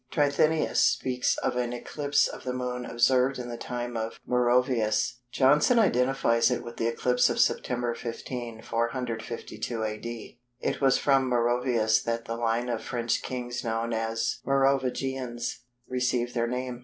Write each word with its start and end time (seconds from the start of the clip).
Trithenius 0.09 0.77
speaks 0.79 1.37
of 1.43 1.55
an 1.55 1.73
eclipse 1.73 2.27
of 2.27 2.43
the 2.43 2.53
Moon 2.53 2.87
observed 2.87 3.37
in 3.37 3.49
the 3.49 3.55
time 3.55 3.95
of 3.95 4.19
Merovæus. 4.27 5.17
Johnson 5.31 5.77
identifies 5.77 6.49
it 6.49 6.63
with 6.63 6.77
the 6.77 6.87
eclipse 6.87 7.29
of 7.29 7.37
Sept. 7.37 7.97
15, 7.97 8.63
452 8.63 9.83
A.D. 9.83 10.39
It 10.59 10.81
was 10.81 10.97
from 10.97 11.29
Merovæus 11.29 12.01
that 12.03 12.25
the 12.25 12.35
line 12.35 12.67
of 12.67 12.81
French 12.83 13.21
kings 13.21 13.63
known 13.63 13.93
as 13.93 14.39
Merovingians 14.43 15.65
received 15.87 16.33
their 16.33 16.47
name. 16.47 16.79